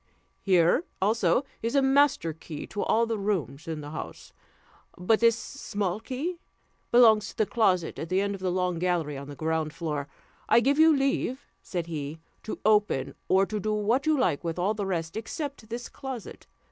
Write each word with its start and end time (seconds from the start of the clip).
Here 0.41 0.83
also 0.99 1.45
is 1.61 1.75
a 1.75 1.81
master 1.83 2.33
key 2.33 2.65
to 2.65 2.81
all 2.81 3.05
the 3.05 3.19
rooms 3.19 3.67
in 3.67 3.81
the 3.81 3.91
house; 3.91 4.33
but 4.97 5.19
this 5.19 5.37
small 5.37 5.99
key 5.99 6.39
belongs 6.89 7.27
to 7.27 7.37
the 7.37 7.45
closet 7.45 7.99
at 7.99 8.09
the 8.09 8.19
end 8.19 8.33
of 8.33 8.41
the 8.41 8.49
long 8.49 8.79
gallery 8.79 9.15
on 9.15 9.27
the 9.29 9.35
ground 9.35 9.75
floor. 9.75 10.07
I 10.49 10.59
give 10.59 10.79
you 10.79 10.97
leave," 10.97 11.45
said 11.61 11.85
he, 11.85 12.19
"to 12.41 12.57
open, 12.65 13.13
or 13.27 13.45
to 13.45 13.59
do 13.59 13.75
what 13.75 14.07
you 14.07 14.17
like 14.19 14.43
with 14.43 14.57
all 14.57 14.73
the 14.73 14.87
rest 14.87 15.15
except 15.15 15.69
this 15.69 15.87
closet. 15.87 16.47